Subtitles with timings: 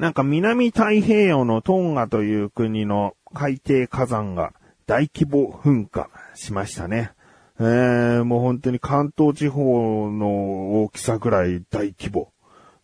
[0.00, 4.54] なんか南太平洋のトンガという国の海底火山が
[4.86, 7.12] 大規模噴火しましたね。
[7.58, 12.32] えー、もう本当に関東地方の大きさぐらい大規模。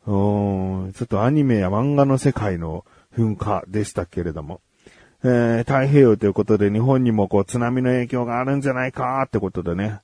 [0.07, 2.85] うん、ちょっとアニメや漫画の世界の
[3.17, 4.61] 噴火でしたけれども。
[5.25, 10.01] えー、太平洋ということで日本にもこう津波の影響があるんじゃないかってことでね。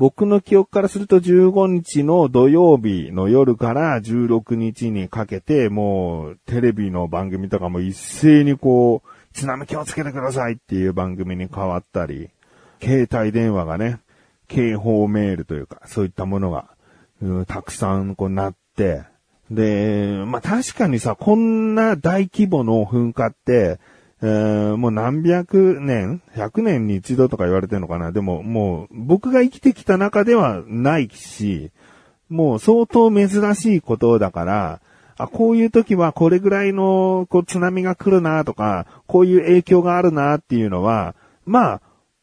[0.00, 12.30] 僕の記憶からすると15日の土曜日の夜から16日にかけて、もうテレビの番組とかも一斉にこう、津波気をつけてくださいっていう番組に変わったり、
[12.82, 14.00] 携帯電話がね、
[14.48, 16.70] 警報メールというか、そういったものが、
[17.20, 19.02] うん、たくさんこうなって、
[19.50, 23.78] で、まあ、確かにさ、こんな大規模の噴火って、
[24.22, 31.70] えー、もう何百年 ?100 年に一度とか言われてるのかなでももう僕が生きてきた中ではないし、
[32.28, 34.80] もう相当珍しいことだから、
[35.16, 41.14] あ、こういう時はこれぐらいのこう津波が来るなとか、こういう影響があるなっていうのは、
[41.44, 41.80] まあ、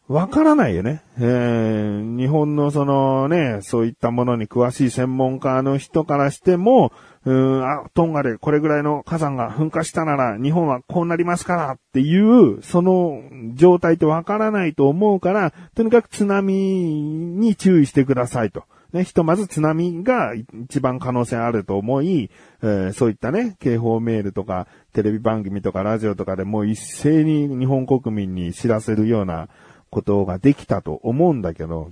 [0.08, 1.04] わからないよね。
[1.18, 6.94] えー、日本のそのね、そういったものに詳しい専門家の人からしても、
[7.26, 13.22] うん、あ、トンガでこれぐらいの火山が噴火したなら日本はこうなりますからっていう、その
[13.56, 18.64] 状態ってわからないと思うから、とにかく津波に注意してくださいと。
[18.94, 22.32] ね、ひとまず津波が一番可能性あると思い、
[22.64, 29.50] えー、そういったね、警報メールとか、テレビ番組とかラジオとかでもう一斉に日本国民に知らせるような
[29.90, 31.92] ことができたと思うんだけど、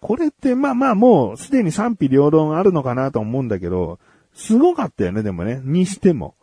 [0.00, 3.98] これってまあまあもうすでに賛否両論あるのかなと思うんだけど、
[4.34, 5.60] すごかったよね、でもね。
[5.64, 6.34] にしても。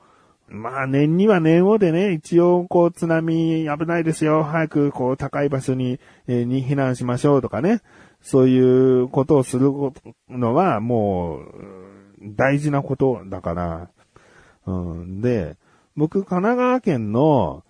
[0.49, 4.43] まあ年には年をでね、一応こう津波危ないですよ。
[4.43, 7.81] 早くこう高い場所に、えー、に避難しましょうとかね。
[8.21, 9.71] そういうことをする
[10.29, 11.43] のはもう
[12.35, 13.89] 大事なことだから。
[14.65, 15.55] うん、で、
[15.95, 17.63] 僕神奈川県の、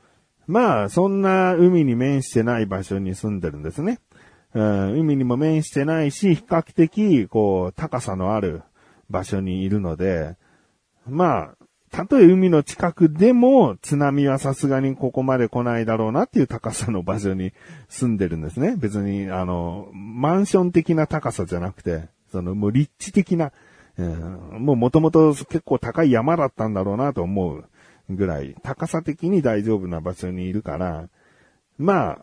[0.47, 3.99] まあそんな海に面してない場所に住んでるんですね。
[4.53, 8.63] うん、海にも面してないし、比較的こう高さのある
[9.09, 10.35] 場所にいるので、
[11.05, 11.57] まあ、
[11.91, 17.53] たとえ海の近くでも津波はさすがにここまで来ないだろうなっていう高さの場所に
[17.87, 18.75] 住んでるんですね。
[18.77, 23.51] 別に、あの、マンション的な高さじゃなくて、そのもう立地的な、
[23.97, 27.65] うん、もう元々結構高い山だったんだろうなと思う
[28.09, 31.09] ぐらい、高さ的に大丈夫な場所にいるから、
[31.77, 32.17] ま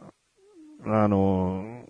[0.87, 1.84] あ、あの、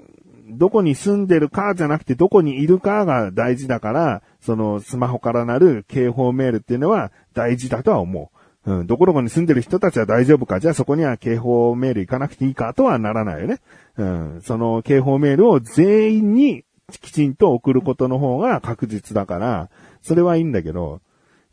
[0.47, 8.31] どこに住んでるかじゃなくてどこにいるかが大事だから、そのスマホからなる警報メールっていうのは大事だとは思
[8.67, 8.71] う。
[8.71, 13.61] うん、どこどこに住んでる人たちは大丈夫かじゃあそこには警報メール行かなくていいかとはならないよね。
[13.97, 19.71] うん、その警報メールを全員にきちんと送ることの方が確実だから、
[20.03, 21.01] それはいいんだけど、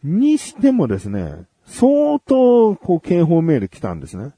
[0.04, 4.34] にしてもですね、相当こう警報メール来たんですね。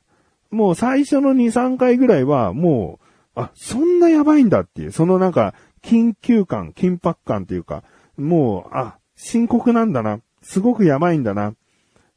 [0.51, 7.83] もう最初の2、3回ぐらいはもう、あ、そんなやばいんだっていう、そのなんか、緊急感、緊迫感というか、
[8.17, 10.19] もう、あ、深刻なんだな。
[10.41, 11.53] すごくやばいんだな。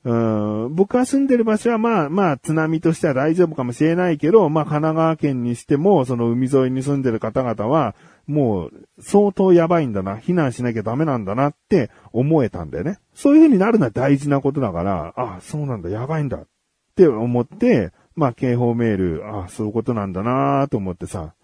[0.06, 0.75] うん。
[0.75, 7.97] 僕が住んでる場所はまあまあ津波としては大丈夫かもしれないけど、まあ神奈川県にしてもその海沿いに住んでる方々は
[8.28, 13.00] もう相当やばいんだな、避難しなきゃダメなんだなって思えたんだよね。
[13.15, 16.37] そういう風になるのは大事なことだから、ああ、そうなんだ、やばいんだ。
[16.37, 16.47] っ
[16.94, 21.34] て思って、まあ警報メール、あ、そういうことなんだなと思ってさ、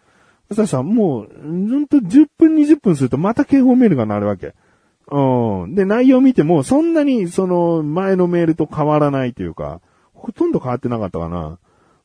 [0.49, 4.55] そしたらさ、もう、ほんと10分20分するとまた警報メールが鳴るわけ。
[5.11, 5.75] うん。
[5.75, 9.81] で、内容見ても、そんなに、その、前のメールと変わらないというか、
[10.15, 11.59] ほとんど変わってなかったかな。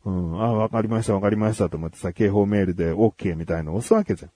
[0.05, 0.41] うん。
[0.41, 4.31] あ、わかりました、わかりましたと思ってさ、警報メールで OK みたいなの押すわけじゃん。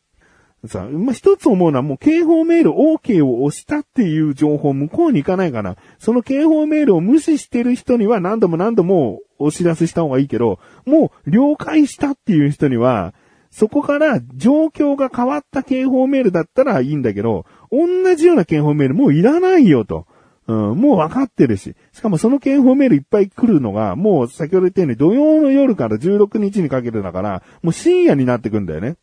[0.67, 5.75] さ、まあ、一つ思うのはもう警報メール OK を押したっていう情報向こうに行かないかな。
[5.97, 13.15] その警報メールを無視してる人には何度も何度もお知らせした方がいいけど、もう了解したっていう人には、
[13.51, 20.07] そこから状況が変わった警報メールだったらいいんだけど、同じような警報メールもういらないよと。
[20.47, 21.75] うん、もう分かってるし。
[21.91, 28.95] しかもその警報メールいっぱい来るのが、もう先ほど言ったように土曜の夜から16日にかけてだから、もう深夜になってくんだよね。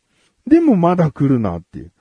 [0.47, 1.91] でもまだ来るなっていう。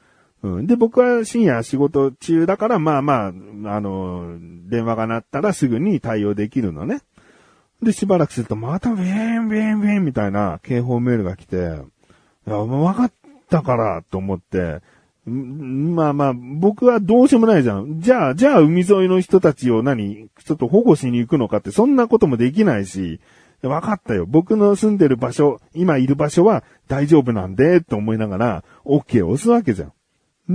[0.42, 4.36] うん、で、僕は深夜仕事中だから、まあまあ、あの、
[4.68, 7.00] 電話が鳴ったらすぐに対応できるのね。
[7.82, 11.80] で、しばらくすると、またウェーンウェーンウェーンみたいな警報メールが来て、
[12.48, 13.12] いや、もう分かっ
[13.50, 14.80] たから、と思って、
[15.26, 18.00] まあまあ、僕はどうしようもないじゃん。
[18.00, 23.20] じゃあ、じゃあ海沿いの人たちを何ちょっと保護しに行くのかって、そんなこともできないし、
[23.60, 24.24] 分かったよ。
[24.26, 29.92] 僕の住んでる場所、今いる場所は大丈夫なんで、と思いながら、OK を押すわけじゃん。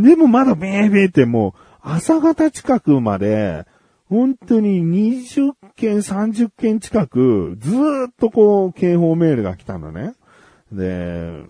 [0.04, 3.66] でもまだベーベーってもう、朝方近くまで、
[4.10, 7.72] 本当に20件、30件近く、ず
[8.10, 10.13] っとこう、警報メールが来たのね。
[10.72, 11.44] で、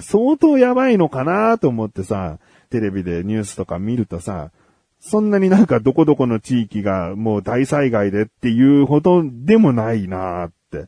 [0.00, 2.38] 相当やばいのかなと思ってさ、
[2.70, 4.50] テレビでニュースとか見るとさ、
[5.00, 10.86] そんなになんかどこどこの地域がもう大災害でっていうほどでもないなって。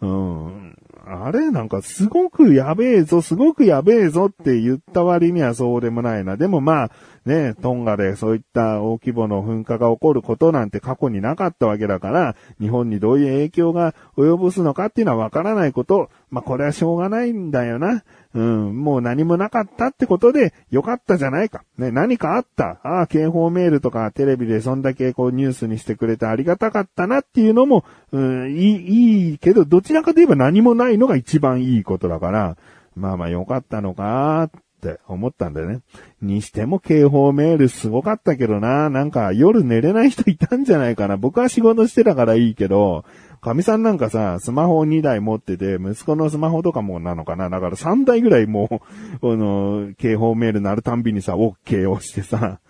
[0.00, 0.76] うん。
[1.06, 6.36] あれなんかすごくやべえぞ、すごくやべえぞって言った割にはそうでもないな。
[6.36, 6.90] でもまあ、
[7.26, 18.02] ね、トンガでそういった大規模の噴火が起こることなんて過去になかったわけだから、日本にどういう影響が及ぼすのかっていうのはわからないこと、まあこれはしょうがないんだよな。
[18.34, 21.62] うん、もう何もなかったってことでよかったじゃないか。
[21.78, 22.80] ね、何かあった。
[22.82, 32.56] ああ、警報メールとかテレビでそんだけこうニュースにしてくれてありがたかったなっていうのも、うん、いい、いいけど、どちらかといえば何もないのが一番いいことだから、
[32.96, 34.50] まあまあよかったのかっ
[34.80, 35.80] て思ったんだよね。
[36.20, 38.90] にしても警報メールすごかったけどな。
[38.90, 41.16] なんか夜寝れない人いたんじゃないかな。
[41.16, 43.04] 僕は仕事してたからいいけど、
[43.44, 47.50] 神さんなんかさ、スマホ2台持ってて、息子のスマホとかもなのかな？
[47.50, 48.80] だから3台ぐらいも
[49.20, 52.60] う、 あの、警報メール鳴るたんびにさ、OK をしてさ、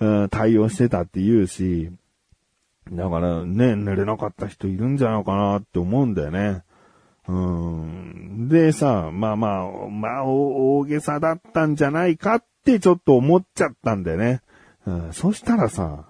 [0.00, 1.90] うん、対応してたって言うし、
[2.90, 6.62] だからね、寝れなかった人いるんじゃないかなって思うんだよね。
[7.28, 8.48] うん。
[8.48, 14.40] でさ、まあまあ、まあ大げさだったんじゃないかってちょっと思っちゃったんだよね。
[14.86, 16.06] うん、そしたらさ、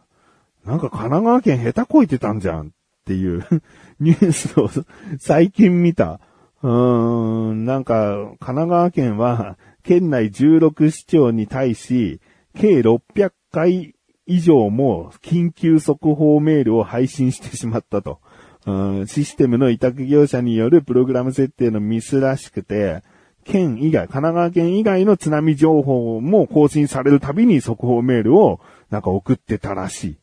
[0.64, 2.72] なんか神奈川県下手こいてたんじゃん
[3.02, 3.44] っていう
[4.00, 4.70] ニュースを
[5.18, 6.20] 最近見た。
[6.62, 12.20] うーん、なんか、神奈川県は、県内16市町に対し、
[12.54, 13.94] 計600回
[14.26, 18.20] 以上も緊急速報メールを配信してしまったと。
[18.64, 23.02] うん、システムの委託業者によるプログラム設定のミスらしくて、
[23.44, 28.60] 県以外、神奈川県以外の津波情報も更新されるたびに速報メールを
[28.90, 30.16] なんか送ってたらしい。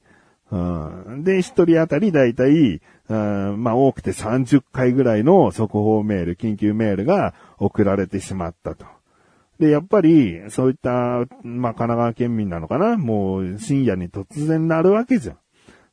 [0.52, 8.86] うん、で、一人当たりだいたい、まあ多くて30回ぐらいの速報メール、緊急メールが送られてしまったと。
[9.60, 12.98] で、やっぱり、そういった、まあ神奈川県民なのかな？
[12.98, 15.38] もう深夜に突然なるわけじゃん。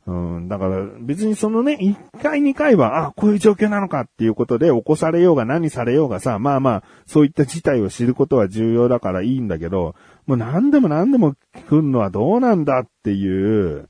[0.09, 11.35] うん、だから別にそのね、1回2回は、あ、こういう状況なのかっていうことで起こされようが何されようがさ、まあまあ、そういった事態を知ることは重要だからいいんだけど、もう何でも何でも
[11.69, 13.89] 来るのはどうなんだっていう、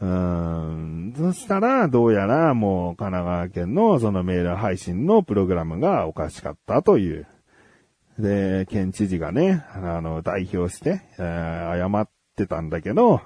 [0.00, 1.14] うん。
[1.16, 7.26] そしたら、どうやらもう神奈川県のそのメール配信のプログラムがおかしかったという。
[8.18, 13.20] で、県知事がね、あの、代表して、えー、謝ってたんだけど、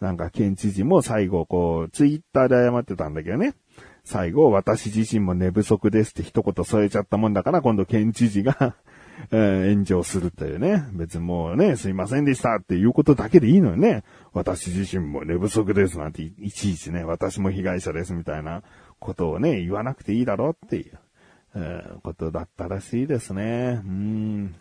[0.00, 3.54] なんか県知事も最後こう、ツイッターで謝ってたんだけどね。
[4.04, 8.76] 最後、私自身も寝不足ですって一言添えちゃったもんだから、今度県知事が
[9.30, 10.84] えー、炎上するというね。
[10.92, 14.04] 別にもうね、すいませんでしたっていうことだけでいいのよね。
[14.32, 18.62] 私自身も寝不足ですなんていちいちね、私も被害者ですみたいな
[18.98, 20.98] ことをね、言わなくていいだろうっていう、
[21.54, 23.80] えー、ことだったらしいですね。
[23.84, 24.54] うん。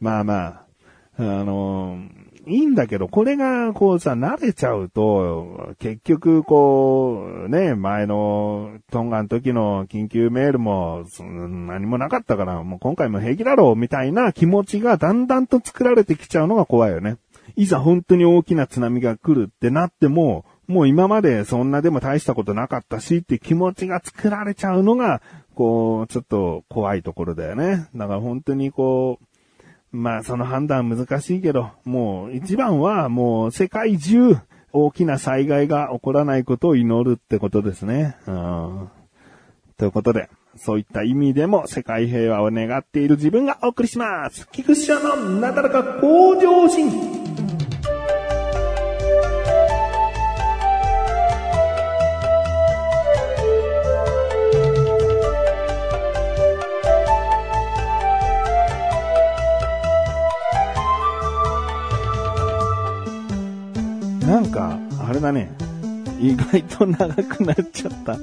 [0.00, 0.66] まあまあ、
[1.18, 17.16] あのーいいんだけど、これが、こうさ、慣れちゃうと、結局、こう、ね、前の、トンガの時の緊急メールも、何もなかったから、もう今回も平気だろう、みたいな気持ちがだんだんと作られてきちゃうのが怖いよね。
[17.54, 25.20] いざ本当に大きな津波が来るってなっても、もう今までそんなでも大したことなかったしって気持ちが作られちゃうのが、
[25.54, 27.88] こう、ちょっと怖いところだよね。
[27.94, 29.24] だから本当にこう、
[29.92, 34.36] まあその判断難しいけど、もう一番はもう世界中
[34.72, 38.16] 大きな災害が起こらないことを祈るってことですね。
[38.26, 38.90] うん、
[39.76, 44.48] ということで、そういった意味でも世界平和を願っている自分がお送りします。
[44.50, 47.21] 菊師匠のなだらか向上心。
[64.26, 65.50] なんか、あれだね。
[66.20, 68.16] 意外と長くなっちゃった。
[68.16, 68.20] ち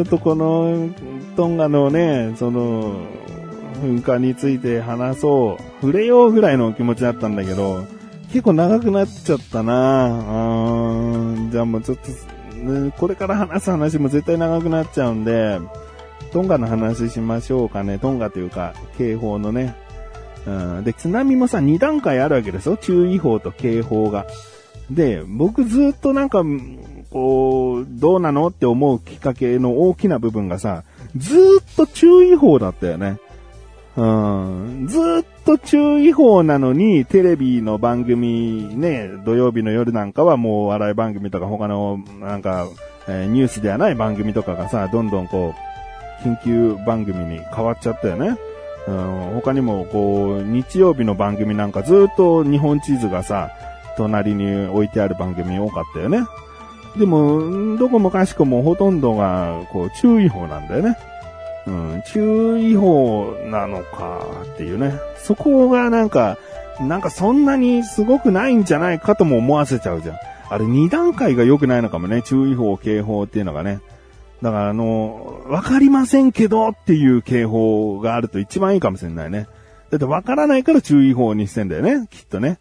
[0.00, 0.90] ょっとこの、
[1.36, 2.96] トンガのね、その、
[3.82, 7.84] 噴火について話そう、触れようぐらいの気持ちだったんだけど、
[8.28, 12.02] 結構長くなっちゃったなあじゃあもうちょっと、
[12.96, 15.58] これから話す話も絶対長くなっちゃうんで、
[16.32, 17.98] トンガの話しましょうかね。
[17.98, 19.74] トンガというか、警報のね。
[20.46, 22.76] うん、で、津波もさ、2段階あるわけですよ。
[22.76, 24.26] 注意報と警報が。
[24.90, 26.42] で、僕ずっとなんか、
[27.10, 30.84] こう、どうなのって思うきっかけの大きな部分がさ、
[31.16, 33.18] ずっと注意報だったよね。
[33.94, 42.68] うん、ずっと注意報なのに、テレビの番組ね、土曜日の夜なんかはもう笑い番組とか他のなんか、
[43.06, 45.54] えーニュースではない番組とかがさ、どんどんこ
[46.24, 48.38] う、緊急番組に変わっちゃったよね。
[48.86, 48.96] うん、
[49.34, 53.50] 他にもこう、日曜日の番組なんかずっと日本地図がさ、
[53.96, 56.24] 隣に置いてある番組多かったよね。
[56.96, 60.96] でも、どこもかしこもほとんどが、こう、注意報なんだよね。
[61.66, 64.94] うん、注意報なのかっていうね。
[65.16, 66.36] そこがなんか、
[66.80, 70.16] なんかそんなにすごくないんじゃないかとも思わせちゃうじゃん。
[70.50, 72.22] あれ2段階が良くないのかもね。
[72.22, 73.80] 注意報、警報っていうのがね。
[74.42, 79.46] だからあの、わかりませんけどっていう警報があると一番いいかもしれないね。
[79.90, 82.08] だってわからないから注意報にしてんだよね。
[82.10, 82.58] きっとね。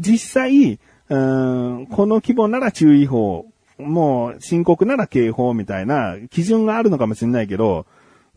[0.00, 0.78] 実際、
[1.10, 3.46] うんこの規模なら注意報、
[3.78, 7.86] もう深刻なら警報みたいな基準があるのかもしれないけど、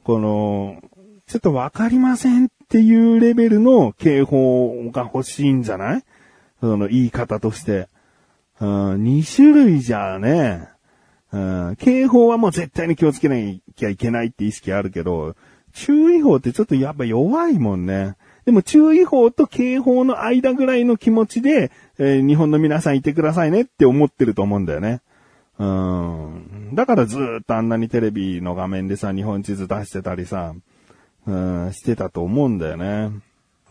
[0.03, 0.81] この、
[1.27, 6.03] ちょっとわかりませんっていうレベルの警報が欲しいんじゃない？
[6.59, 7.87] その言い方として。
[8.59, 10.67] うん、2種類じゃね、
[11.31, 11.37] う
[11.71, 13.35] ん、警報はもう絶対に気をつけな
[13.75, 15.35] きゃいけないって意識あるけど、
[15.73, 18.15] 注意報ってちょっとやっぱ弱いもんね。
[18.45, 25.01] でも注意報と警報の間ぐらいの気持ちで、えー日本の皆さんいてくださいねって思ってると思うんだよね。
[25.57, 26.71] うん。
[26.73, 30.53] だからずっとあんなにテレビの画面でさ、日本地図出してたりさ、
[31.27, 33.11] うん、してたと思うんだよね。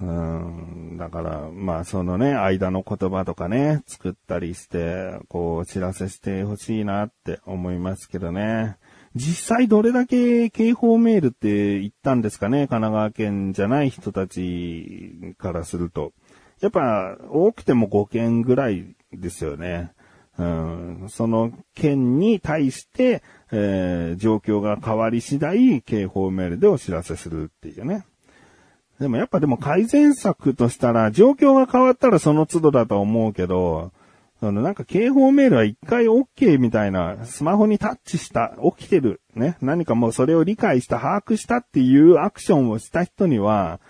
[0.01, 0.97] うん。
[0.99, 8.77] だから、まあそのね、間の言葉とかね、作ったりして、こう、お知らせしてほしいなって思いますけどね。
[9.15, 16.13] 実際どれだけ警報メールって言ったんですかね神奈川県じゃない人たちからすると。
[16.61, 19.93] やっぱ、多くても5件ぐらいですよね。
[20.39, 28.05] うん、その県に対して、えー状況が変わり次第、警報メールでお知らせするっていうね。
[29.01, 33.93] でもやっぱでも改善策としたら、状況が変わったらその都度だと思うけど、
[34.41, 43.81] そのなんか警報メールは一回 OK みたいな、スマホにタッチした、起きてる、ね、何かもうそれを理解した、把握したっていうアクションをした人には、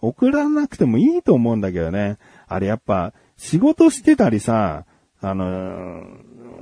[0.00, 2.18] 送らなくてもいいと思うんだけどね。
[2.46, 4.84] あれやっぱ、仕事してたりさ、
[5.20, 6.04] あの、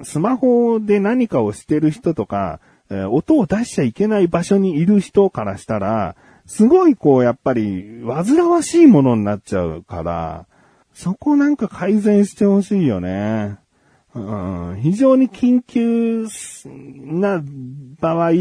[0.03, 2.61] スマホで何かをしてる人とか、
[2.91, 6.17] え音を出しちゃいけない場所にいる人からしたら、
[6.49, 10.47] すごいこうやっぱり煩わしいものになっちゃうから、
[10.95, 13.59] そこなんか改善してほしいよね。
[14.15, 16.27] うん、非常に緊急
[16.65, 17.45] な
[18.01, 18.33] 場合、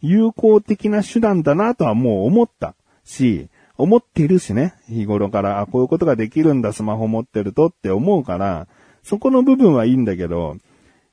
[0.00, 4.74] 有効的な手段だなとはもう思ったし、思ってるしね。
[4.88, 8.68] 日頃から、あ、こういうことができるんだ、スマホ持ってるとって思うから、
[9.02, 10.56] そこの部分はいいんだけど、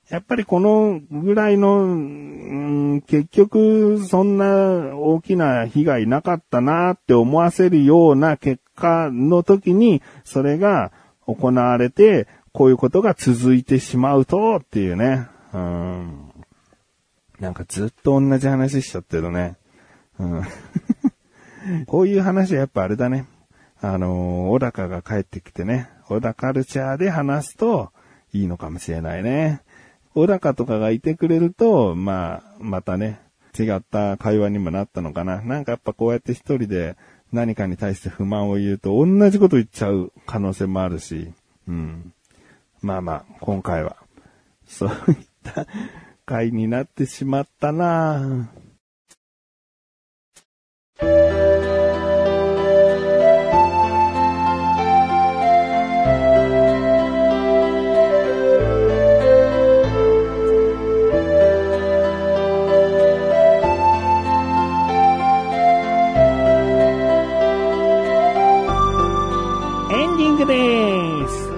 [0.09, 10.91] やっぱりこのぐらいの、うん結局そんな大きな被害なかったなって思わせるような結果の時に、それが
[11.25, 15.27] 行われて、こういうことが続いてしまうとっていうね。
[15.53, 16.31] うん。
[17.39, 19.57] なんかずっと同じ話しちゃってるね。
[20.19, 20.43] うん。
[21.87, 23.25] こういう話はやっぱあれだね。
[23.81, 27.91] あのー小高が帰ってきてね、小高カルチャーで話すと
[28.31, 29.61] いいのかもしれないね。
[30.15, 33.19] 小高とかがいてくれると、まあ、またね、
[33.57, 35.41] 違った会話にもなったのかな。
[35.41, 36.95] なんかやっぱこうやって一人で
[37.33, 41.33] 何かに対して不満を言うと同じこと言っちゃう可能性もあるし、
[41.67, 42.13] うん。
[42.81, 43.97] まあまあ、今回は、
[44.65, 45.67] そういった
[46.25, 48.49] 回になってしまったな
[51.01, 51.34] エ
[70.47, 71.49] です。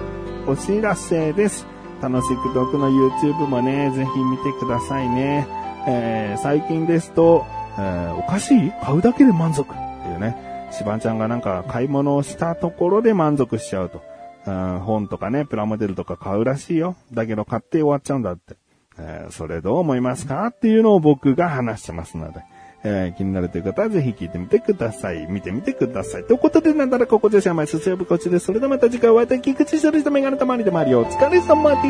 [0.46, 1.66] お知らせです。
[2.00, 5.46] 楽しく読の YouTube もね、ぜひ見てくださいね。
[5.86, 7.44] えー最近ですと、
[7.78, 10.68] えーお菓子買うだけで満足っていうね。
[10.70, 14.02] しばんちゃんがなんか買い物をしたところで満足しちゃうと。
[14.46, 16.96] うん本とかね、プラモデルとか買うらしいよ。
[17.12, 18.56] だけど買って終わっちゃうんだって。
[18.98, 22.40] えーそれどう思いますかっていうのを僕が話してますので。
[22.84, 25.26] えー気になるという方はぜひ聞いてみてください。
[25.28, 26.24] 見てみてください。
[26.24, 28.46] ということで、なんだらここ女子は毎日強ぶこちです。
[28.46, 31.82] それではまた次回お会いいたい菊池処理したメガネたまりでもありお疲れ様で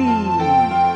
[0.85, 0.88] す。